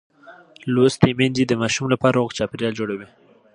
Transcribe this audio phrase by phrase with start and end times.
[0.73, 3.07] لوستې میندې د ماشوم لپاره روغ چاپېریال جوړوي.